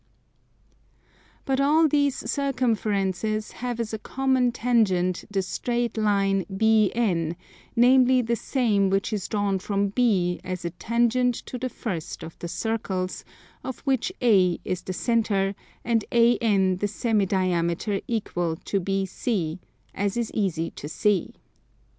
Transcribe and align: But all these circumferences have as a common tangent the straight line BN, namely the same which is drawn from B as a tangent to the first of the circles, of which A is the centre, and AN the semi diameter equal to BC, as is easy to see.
But 1.45 1.59
all 1.61 1.87
these 1.87 2.27
circumferences 2.27 3.51
have 3.51 3.79
as 3.79 3.93
a 3.93 3.99
common 3.99 4.51
tangent 4.51 5.25
the 5.29 5.43
straight 5.43 5.95
line 5.95 6.43
BN, 6.45 7.35
namely 7.75 8.23
the 8.23 8.35
same 8.35 8.89
which 8.89 9.13
is 9.13 9.27
drawn 9.27 9.59
from 9.59 9.89
B 9.89 10.41
as 10.43 10.65
a 10.65 10.71
tangent 10.71 11.35
to 11.45 11.59
the 11.59 11.69
first 11.69 12.23
of 12.23 12.35
the 12.39 12.47
circles, 12.47 13.23
of 13.63 13.77
which 13.81 14.11
A 14.23 14.59
is 14.65 14.81
the 14.81 14.93
centre, 14.93 15.53
and 15.85 16.03
AN 16.11 16.77
the 16.77 16.87
semi 16.87 17.27
diameter 17.27 18.01
equal 18.07 18.55
to 18.55 18.81
BC, 18.81 19.59
as 19.93 20.17
is 20.17 20.31
easy 20.33 20.71
to 20.71 20.89
see. 20.89 21.35